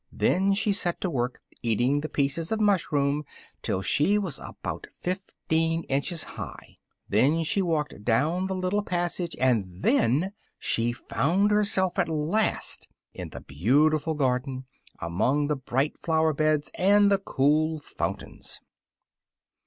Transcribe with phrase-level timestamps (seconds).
[0.11, 3.23] Then she set to work eating the pieces of mushroom
[3.61, 9.83] till she was about fifteen inches high: then she walked down the little passage: and
[9.83, 14.65] then she found herself at last in the beautiful garden,
[14.99, 18.59] among the bright flowerbeds and the cool fountains.